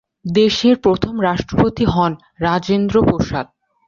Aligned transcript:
দেশের 0.35 0.75
প্রথম 0.77 1.13
রাষ্ট্রপতি 1.21 1.85
হন 1.85 2.11
রাজেন্দ্র 2.39 2.95
প্রসাদ। 3.03 3.45